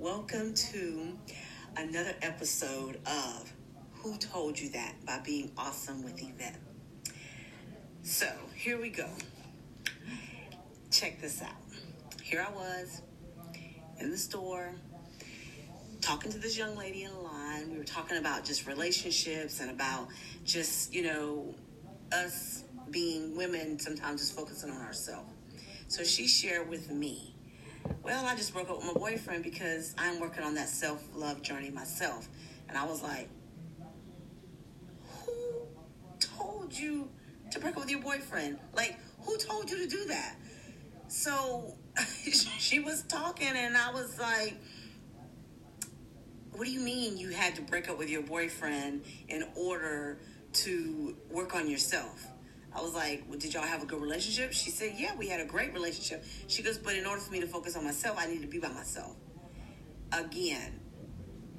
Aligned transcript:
Welcome 0.00 0.54
to 0.54 1.12
another 1.76 2.14
episode 2.22 2.98
of 3.06 3.52
Who 3.96 4.16
Told 4.16 4.58
You 4.58 4.70
That 4.70 4.94
by 5.04 5.18
Being 5.18 5.52
Awesome 5.58 6.02
with 6.02 6.22
Yvette. 6.22 6.56
So, 8.02 8.26
here 8.54 8.80
we 8.80 8.88
go. 8.88 9.06
Check 10.90 11.20
this 11.20 11.42
out. 11.42 11.52
Here 12.22 12.42
I 12.48 12.50
was 12.50 13.02
in 13.98 14.10
the 14.10 14.16
store 14.16 14.74
talking 16.00 16.32
to 16.32 16.38
this 16.38 16.56
young 16.56 16.78
lady 16.78 17.02
in 17.02 17.22
line. 17.22 17.70
We 17.70 17.76
were 17.76 17.84
talking 17.84 18.16
about 18.16 18.42
just 18.42 18.66
relationships 18.66 19.60
and 19.60 19.70
about 19.70 20.08
just, 20.46 20.94
you 20.94 21.02
know, 21.02 21.54
us 22.10 22.64
being 22.90 23.36
women 23.36 23.78
sometimes 23.78 24.22
just 24.22 24.34
focusing 24.34 24.70
on 24.70 24.80
ourselves. 24.80 25.30
So 25.88 26.04
she 26.04 26.26
shared 26.26 26.70
with 26.70 26.90
me, 26.90 27.36
well, 28.02 28.24
I 28.26 28.34
just 28.34 28.52
broke 28.52 28.70
up 28.70 28.78
with 28.78 28.86
my 28.86 28.92
boyfriend 28.92 29.44
because 29.44 29.94
I'm 29.98 30.20
working 30.20 30.42
on 30.42 30.54
that 30.54 30.68
self 30.68 31.02
love 31.14 31.42
journey 31.42 31.70
myself. 31.70 32.28
And 32.68 32.78
I 32.78 32.86
was 32.86 33.02
like, 33.02 33.28
who 35.24 35.32
told 36.18 36.76
you 36.76 37.08
to 37.50 37.60
break 37.60 37.74
up 37.76 37.80
with 37.80 37.90
your 37.90 38.00
boyfriend? 38.00 38.58
Like, 38.74 38.98
who 39.20 39.36
told 39.38 39.70
you 39.70 39.78
to 39.78 39.86
do 39.86 40.06
that? 40.06 40.36
So 41.08 41.74
she 42.58 42.80
was 42.80 43.02
talking, 43.02 43.48
and 43.48 43.76
I 43.76 43.92
was 43.92 44.18
like, 44.18 44.56
what 46.52 46.64
do 46.64 46.70
you 46.70 46.80
mean 46.80 47.16
you 47.16 47.30
had 47.30 47.54
to 47.56 47.62
break 47.62 47.88
up 47.88 47.98
with 47.98 48.10
your 48.10 48.22
boyfriend 48.22 49.02
in 49.28 49.44
order 49.56 50.18
to 50.52 51.16
work 51.30 51.54
on 51.54 51.68
yourself? 51.68 52.26
I 52.74 52.80
was 52.80 52.94
like, 52.94 53.24
well, 53.28 53.38
did 53.38 53.54
y'all 53.54 53.64
have 53.64 53.82
a 53.82 53.86
good 53.86 54.00
relationship? 54.00 54.52
She 54.52 54.70
said, 54.70 54.94
yeah, 54.96 55.16
we 55.16 55.28
had 55.28 55.40
a 55.40 55.44
great 55.44 55.72
relationship. 55.74 56.24
She 56.46 56.62
goes, 56.62 56.78
but 56.78 56.94
in 56.94 57.04
order 57.04 57.20
for 57.20 57.32
me 57.32 57.40
to 57.40 57.46
focus 57.46 57.76
on 57.76 57.84
myself, 57.84 58.16
I 58.18 58.26
need 58.26 58.42
to 58.42 58.46
be 58.46 58.58
by 58.58 58.68
myself. 58.68 59.16
Again, 60.12 60.80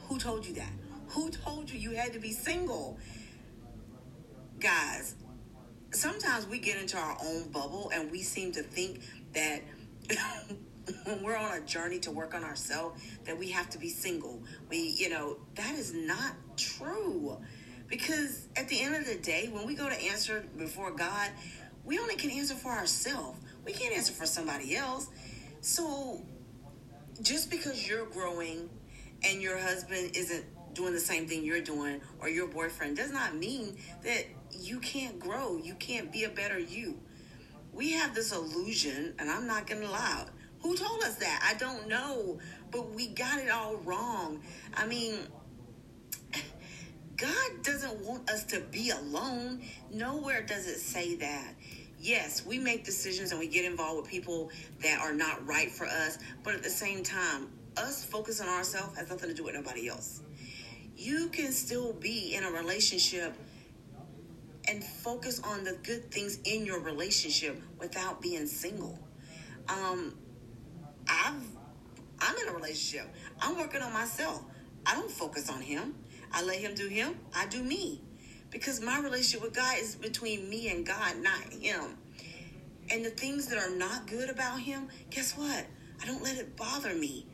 who 0.00 0.18
told 0.18 0.46
you 0.46 0.54
that? 0.54 0.72
Who 1.08 1.30
told 1.30 1.70
you 1.70 1.78
you 1.78 1.92
had 1.92 2.12
to 2.12 2.18
be 2.18 2.32
single? 2.32 2.98
Guys, 4.60 5.14
sometimes 5.92 6.46
we 6.46 6.58
get 6.58 6.80
into 6.80 6.98
our 6.98 7.16
own 7.24 7.48
bubble 7.50 7.90
and 7.94 8.10
we 8.10 8.22
seem 8.22 8.52
to 8.52 8.62
think 8.62 9.00
that 9.32 9.62
when 11.04 11.22
we're 11.22 11.36
on 11.36 11.56
a 11.56 11.60
journey 11.62 11.98
to 12.00 12.10
work 12.10 12.34
on 12.34 12.44
ourselves 12.44 13.02
that 13.24 13.38
we 13.38 13.50
have 13.50 13.70
to 13.70 13.78
be 13.78 13.88
single. 13.88 14.42
We, 14.68 14.78
you 14.78 15.08
know, 15.08 15.38
that 15.54 15.74
is 15.74 15.94
not 15.94 16.34
true. 16.56 17.38
Because 17.88 18.48
at 18.56 18.68
the 18.68 18.80
end 18.80 18.94
of 18.94 19.06
the 19.06 19.16
day, 19.16 19.48
when 19.50 19.66
we 19.66 19.74
go 19.74 19.88
to 19.88 20.02
answer 20.02 20.44
before 20.56 20.90
God, 20.90 21.30
we 21.84 21.98
only 21.98 22.16
can 22.16 22.30
answer 22.30 22.54
for 22.54 22.70
ourselves. 22.70 23.38
We 23.64 23.72
can't 23.72 23.94
answer 23.94 24.12
for 24.12 24.26
somebody 24.26 24.76
else. 24.76 25.08
So 25.60 26.22
just 27.22 27.50
because 27.50 27.88
you're 27.88 28.06
growing 28.06 28.68
and 29.24 29.40
your 29.40 29.58
husband 29.58 30.12
isn't 30.14 30.44
doing 30.74 30.92
the 30.92 31.00
same 31.00 31.26
thing 31.26 31.44
you're 31.44 31.60
doing 31.60 32.00
or 32.20 32.28
your 32.28 32.46
boyfriend 32.46 32.96
does 32.96 33.10
not 33.10 33.34
mean 33.34 33.76
that 34.04 34.24
you 34.52 34.78
can't 34.80 35.18
grow. 35.18 35.56
You 35.56 35.74
can't 35.74 36.12
be 36.12 36.24
a 36.24 36.28
better 36.28 36.58
you. 36.58 37.00
We 37.72 37.92
have 37.92 38.14
this 38.14 38.32
illusion, 38.32 39.14
and 39.18 39.30
I'm 39.30 39.46
not 39.46 39.66
going 39.66 39.82
to 39.82 39.90
lie. 39.90 40.24
Who 40.62 40.76
told 40.76 41.02
us 41.02 41.16
that? 41.16 41.44
I 41.48 41.56
don't 41.58 41.86
know, 41.86 42.38
but 42.70 42.90
we 42.92 43.08
got 43.08 43.38
it 43.38 43.50
all 43.50 43.76
wrong. 43.76 44.40
I 44.74 44.86
mean, 44.86 45.14
God 47.18 47.62
doesn't 47.64 48.00
want 48.04 48.30
us 48.30 48.44
to 48.44 48.60
be 48.60 48.90
alone. 48.90 49.60
Nowhere 49.92 50.42
does 50.42 50.68
it 50.68 50.78
say 50.78 51.16
that. 51.16 51.52
Yes, 52.00 52.46
we 52.46 52.60
make 52.60 52.84
decisions 52.84 53.32
and 53.32 53.40
we 53.40 53.48
get 53.48 53.64
involved 53.64 54.02
with 54.02 54.10
people 54.10 54.50
that 54.82 55.00
are 55.00 55.12
not 55.12 55.44
right 55.44 55.68
for 55.68 55.84
us, 55.84 56.18
but 56.44 56.54
at 56.54 56.62
the 56.62 56.70
same 56.70 57.02
time, 57.02 57.48
us 57.76 58.04
focusing 58.04 58.46
on 58.46 58.54
ourselves 58.54 58.96
has 58.96 59.10
nothing 59.10 59.28
to 59.28 59.34
do 59.34 59.42
with 59.42 59.54
nobody 59.54 59.88
else. 59.88 60.22
You 60.96 61.28
can 61.28 61.50
still 61.50 61.92
be 61.92 62.36
in 62.36 62.44
a 62.44 62.50
relationship 62.52 63.34
and 64.68 64.84
focus 64.84 65.40
on 65.40 65.64
the 65.64 65.76
good 65.82 66.12
things 66.12 66.38
in 66.44 66.64
your 66.64 66.80
relationship 66.80 67.60
without 67.80 68.22
being 68.22 68.46
single. 68.46 68.96
Um, 69.68 70.16
I've 71.08 71.42
I'm 72.20 72.36
in 72.36 72.48
a 72.48 72.52
relationship. 72.52 73.08
I'm 73.40 73.56
working 73.56 73.80
on 73.80 73.92
myself. 73.92 74.42
I 74.86 74.94
don't 74.94 75.10
focus 75.10 75.48
on 75.50 75.60
him. 75.60 75.94
I 76.32 76.42
let 76.44 76.58
him 76.58 76.74
do 76.74 76.88
him. 76.88 77.14
I 77.34 77.46
do 77.46 77.62
me. 77.62 78.02
Because 78.50 78.80
my 78.80 78.98
relationship 79.00 79.42
with 79.42 79.54
God 79.54 79.76
is 79.78 79.94
between 79.94 80.48
me 80.48 80.70
and 80.70 80.86
God, 80.86 81.16
not 81.22 81.40
him. 81.52 81.98
And 82.90 83.04
the 83.04 83.10
things 83.10 83.48
that 83.48 83.58
are 83.58 83.74
not 83.74 84.06
good 84.06 84.30
about 84.30 84.60
him, 84.60 84.88
guess 85.10 85.36
what? 85.36 85.66
I 86.02 86.06
don't 86.06 86.22
let 86.22 86.38
it 86.38 86.56
bother 86.56 86.94
me. 86.94 87.26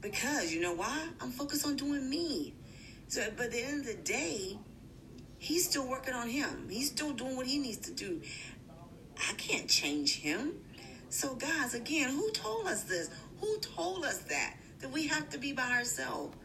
Because 0.00 0.52
you 0.52 0.60
know 0.60 0.74
why? 0.74 1.06
I'm 1.20 1.30
focused 1.30 1.66
on 1.66 1.76
doing 1.76 2.08
me. 2.08 2.54
So, 3.08 3.22
but 3.36 3.46
at 3.46 3.52
the 3.52 3.62
end 3.62 3.80
of 3.80 3.86
the 3.86 4.02
day, 4.02 4.58
he's 5.38 5.68
still 5.68 5.86
working 5.86 6.14
on 6.14 6.28
him. 6.28 6.68
He's 6.70 6.88
still 6.88 7.12
doing 7.12 7.36
what 7.36 7.46
he 7.46 7.58
needs 7.58 7.78
to 7.78 7.92
do. 7.92 8.20
I 9.28 9.32
can't 9.34 9.68
change 9.68 10.20
him. 10.20 10.54
So, 11.10 11.34
guys, 11.34 11.74
again, 11.74 12.10
who 12.10 12.30
told 12.30 12.66
us 12.66 12.84
this? 12.84 13.10
Who 13.40 13.58
told 13.58 14.04
us 14.04 14.18
that? 14.18 14.56
That 14.80 14.90
we 14.90 15.06
have 15.08 15.28
to 15.30 15.38
be 15.38 15.52
by 15.52 15.70
ourselves? 15.70 16.36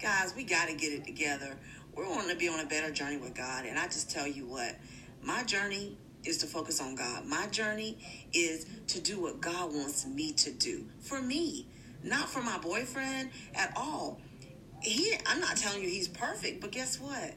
Guys, 0.00 0.34
we 0.36 0.44
got 0.44 0.68
to 0.68 0.74
get 0.74 0.92
it 0.92 1.04
together. 1.04 1.56
We're 1.94 2.08
wanting 2.08 2.30
to 2.30 2.36
be 2.36 2.48
on 2.48 2.60
a 2.60 2.66
better 2.66 2.90
journey 2.90 3.16
with 3.16 3.34
God. 3.34 3.64
And 3.64 3.78
I 3.78 3.84
just 3.86 4.10
tell 4.10 4.26
you 4.26 4.46
what, 4.46 4.74
my 5.22 5.44
journey 5.44 5.96
is 6.24 6.38
to 6.38 6.46
focus 6.46 6.80
on 6.80 6.94
God. 6.96 7.26
My 7.26 7.46
journey 7.46 7.98
is 8.32 8.66
to 8.88 9.00
do 9.00 9.20
what 9.20 9.40
God 9.40 9.72
wants 9.72 10.06
me 10.06 10.32
to 10.32 10.50
do 10.50 10.86
for 11.00 11.22
me, 11.22 11.68
not 12.02 12.28
for 12.28 12.42
my 12.42 12.58
boyfriend 12.58 13.30
at 13.54 13.72
all. 13.76 14.20
He, 14.82 15.14
I'm 15.26 15.40
not 15.40 15.56
telling 15.56 15.82
you 15.82 15.88
he's 15.88 16.08
perfect, 16.08 16.60
but 16.60 16.72
guess 16.72 17.00
what? 17.00 17.34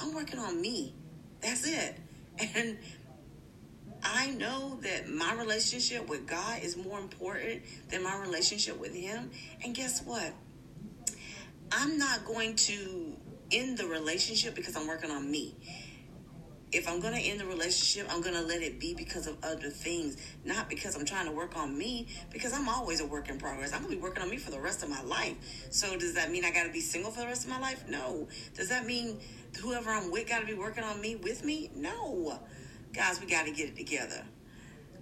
I'm 0.00 0.12
working 0.12 0.38
on 0.38 0.60
me. 0.60 0.94
That's 1.40 1.66
it. 1.66 1.98
And 2.56 2.78
I 4.02 4.30
know 4.32 4.78
that 4.82 5.08
my 5.08 5.32
relationship 5.34 6.08
with 6.08 6.26
God 6.26 6.62
is 6.62 6.76
more 6.76 6.98
important 6.98 7.62
than 7.88 8.02
my 8.02 8.18
relationship 8.18 8.78
with 8.78 8.92
Him. 8.92 9.30
And 9.62 9.74
guess 9.74 10.02
what? 10.02 10.32
I'm 11.76 11.98
not 11.98 12.24
going 12.24 12.54
to 12.56 13.16
end 13.50 13.78
the 13.78 13.86
relationship 13.86 14.54
because 14.54 14.76
I'm 14.76 14.86
working 14.86 15.10
on 15.10 15.28
me. 15.28 15.56
If 16.72 16.88
I'm 16.88 16.98
going 17.00 17.14
to 17.14 17.20
end 17.20 17.38
the 17.38 17.46
relationship, 17.46 18.08
I'm 18.12 18.20
going 18.20 18.34
to 18.34 18.42
let 18.42 18.62
it 18.62 18.80
be 18.80 18.94
because 18.94 19.26
of 19.26 19.36
other 19.44 19.70
things, 19.70 20.16
not 20.44 20.68
because 20.68 20.96
I'm 20.96 21.04
trying 21.04 21.26
to 21.26 21.32
work 21.32 21.56
on 21.56 21.76
me, 21.76 22.08
because 22.32 22.52
I'm 22.52 22.68
always 22.68 23.00
a 23.00 23.06
work 23.06 23.28
in 23.28 23.38
progress. 23.38 23.72
I'm 23.72 23.82
going 23.82 23.92
to 23.92 23.96
be 23.96 24.02
working 24.02 24.22
on 24.22 24.30
me 24.30 24.38
for 24.38 24.50
the 24.50 24.60
rest 24.60 24.82
of 24.82 24.88
my 24.88 25.02
life. 25.02 25.36
So, 25.70 25.96
does 25.96 26.14
that 26.14 26.32
mean 26.32 26.44
I 26.44 26.50
got 26.50 26.64
to 26.64 26.72
be 26.72 26.80
single 26.80 27.12
for 27.12 27.20
the 27.20 27.26
rest 27.26 27.44
of 27.44 27.50
my 27.50 27.60
life? 27.60 27.84
No. 27.88 28.28
Does 28.54 28.68
that 28.70 28.86
mean 28.86 29.18
whoever 29.60 29.90
I'm 29.90 30.10
with 30.10 30.28
got 30.28 30.40
to 30.40 30.46
be 30.46 30.54
working 30.54 30.82
on 30.82 31.00
me 31.00 31.16
with 31.16 31.44
me? 31.44 31.70
No. 31.76 32.40
Guys, 32.92 33.20
we 33.20 33.26
got 33.26 33.46
to 33.46 33.52
get 33.52 33.68
it 33.68 33.76
together. 33.76 34.24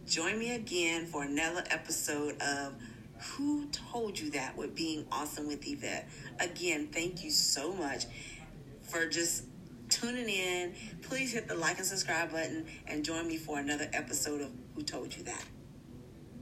Join 0.07 0.39
me 0.39 0.55
again 0.55 1.07
for 1.07 1.23
another 1.23 1.65
episode 1.71 2.41
of 2.43 2.75
Who 3.23 3.67
Told 3.67 4.19
You 4.19 4.31
That 4.31 4.57
with 4.57 4.75
Being 4.75 5.07
Awesome 5.13 5.47
with 5.47 5.67
Yvette. 5.67 6.09
Again, 6.41 6.89
thank 6.93 7.23
you 7.23 7.31
so 7.31 7.73
much 7.73 8.07
for 8.83 9.07
just 9.07 9.45
tuning 9.89 10.29
in. 10.29 10.75
Please 11.03 11.33
hit 11.33 11.49
the 11.49 11.55
like 11.55 11.79
and 11.79 11.87
subscribe 11.87 12.33
button 12.33 12.67
and 12.87 13.05
join 13.05 13.27
me 13.29 13.37
for 13.37 13.59
another 13.59 13.89
episode 13.93 14.41
of 14.41 14.51
Who 14.75 14.83
Told 14.83 15.17
You 15.17 15.23
That. 15.25 15.45